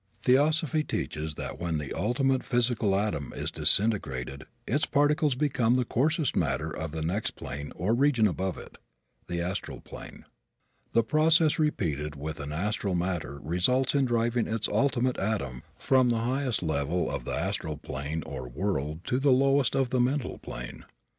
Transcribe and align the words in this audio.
Theosophy 0.23 0.83
teaches 0.83 1.35
that 1.35 1.59
when 1.59 1.77
the 1.77 1.93
ultimate 1.93 2.41
physical 2.41 2.95
atom 2.99 3.31
is 3.35 3.51
disintegrated 3.51 4.45
its 4.67 4.87
particles 4.87 5.35
become 5.35 5.75
the 5.75 5.85
coarsest 5.85 6.35
matter 6.35 6.71
of 6.75 6.91
the 6.91 7.03
next 7.03 7.35
plane 7.35 7.71
or 7.75 7.93
region 7.93 8.27
above 8.27 8.57
it 8.57 8.79
the 9.27 9.39
astral 9.41 9.79
plane. 9.79 10.25
The 10.93 11.03
process 11.03 11.59
repeated 11.59 12.15
with 12.15 12.39
astral 12.41 12.95
matter 12.95 13.37
results 13.43 13.93
in 13.93 14.05
driving 14.05 14.47
its 14.47 14.67
ultimate 14.67 15.17
atom 15.19 15.61
from 15.77 16.09
the 16.09 16.21
highest 16.21 16.63
level 16.63 17.11
of 17.11 17.23
the 17.23 17.35
astral 17.35 17.77
plane 17.77 18.23
or 18.25 18.49
world 18.49 19.01
to 19.03 19.19
the 19.19 19.31
lowest 19.31 19.75
of 19.75 19.91
the 19.91 19.99
mental 20.01 20.39
plane. 20.39 20.83